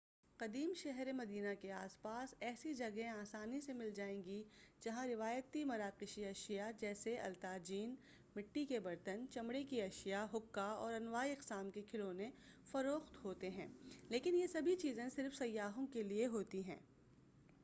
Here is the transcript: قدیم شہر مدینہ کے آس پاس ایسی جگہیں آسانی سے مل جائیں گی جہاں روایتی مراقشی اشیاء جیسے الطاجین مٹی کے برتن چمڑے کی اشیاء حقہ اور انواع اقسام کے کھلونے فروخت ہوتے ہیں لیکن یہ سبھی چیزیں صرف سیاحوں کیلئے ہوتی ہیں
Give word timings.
قدیم 0.39 0.71
شہر 0.75 1.11
مدینہ 1.13 1.47
کے 1.61 1.71
آس 1.71 2.01
پاس 2.01 2.33
ایسی 2.41 2.73
جگہیں 2.73 3.07
آسانی 3.07 3.59
سے 3.61 3.73
مل 3.73 3.89
جائیں 3.95 4.23
گی 4.25 4.41
جہاں 4.81 5.05
روایتی 5.07 5.63
مراقشی 5.63 6.25
اشیاء 6.25 6.69
جیسے 6.79 7.15
الطاجین 7.19 7.93
مٹی 8.35 8.65
کے 8.65 8.79
برتن 8.79 9.25
چمڑے 9.31 9.63
کی 9.63 9.81
اشیاء 9.81 10.25
حقہ 10.33 10.67
اور 10.77 10.93
انواع 10.93 11.25
اقسام 11.27 11.69
کے 11.71 11.81
کھلونے 11.81 12.29
فروخت 12.71 13.23
ہوتے 13.25 13.49
ہیں 13.49 13.67
لیکن 14.09 14.35
یہ 14.35 14.47
سبھی 14.47 14.75
چیزیں 14.75 15.07
صرف 15.09 15.35
سیاحوں 15.35 15.85
کیلئے 15.87 16.25
ہوتی 16.27 16.63
ہیں 16.63 16.79